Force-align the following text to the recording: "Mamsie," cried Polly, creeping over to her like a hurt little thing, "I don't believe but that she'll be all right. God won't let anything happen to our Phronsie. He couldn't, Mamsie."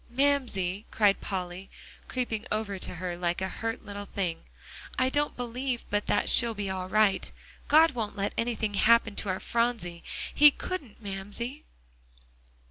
"Mamsie," 0.09 0.87
cried 0.89 1.21
Polly, 1.21 1.69
creeping 2.07 2.47
over 2.51 2.79
to 2.79 2.95
her 2.95 3.15
like 3.15 3.39
a 3.39 3.47
hurt 3.47 3.85
little 3.85 4.07
thing, 4.07 4.45
"I 4.97 5.09
don't 5.09 5.37
believe 5.37 5.85
but 5.91 6.07
that 6.07 6.27
she'll 6.27 6.55
be 6.55 6.71
all 6.71 6.89
right. 6.89 7.31
God 7.67 7.91
won't 7.91 8.15
let 8.15 8.33
anything 8.35 8.73
happen 8.73 9.15
to 9.17 9.29
our 9.29 9.39
Phronsie. 9.39 10.03
He 10.33 10.49
couldn't, 10.49 11.03
Mamsie." 11.03 11.65